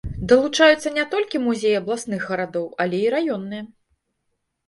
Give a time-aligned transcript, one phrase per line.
[0.29, 3.63] Далучаюцца не толькі музеі абласных гарадоў, але і раённыя.